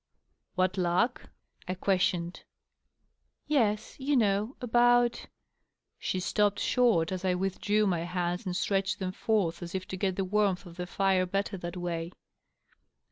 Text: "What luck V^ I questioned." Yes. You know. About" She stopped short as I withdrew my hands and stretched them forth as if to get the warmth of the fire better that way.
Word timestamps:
"What 0.55 0.79
luck 0.79 1.21
V^ 1.21 1.27
I 1.67 1.73
questioned." 1.75 2.43
Yes. 3.45 3.95
You 3.99 4.15
know. 4.17 4.55
About" 4.59 5.27
She 5.99 6.19
stopped 6.19 6.59
short 6.59 7.11
as 7.11 7.23
I 7.23 7.35
withdrew 7.35 7.85
my 7.85 8.05
hands 8.05 8.43
and 8.47 8.55
stretched 8.55 8.97
them 8.97 9.11
forth 9.11 9.61
as 9.61 9.75
if 9.75 9.87
to 9.89 9.97
get 9.97 10.15
the 10.15 10.25
warmth 10.25 10.65
of 10.65 10.77
the 10.77 10.87
fire 10.87 11.27
better 11.27 11.55
that 11.57 11.77
way. 11.77 12.13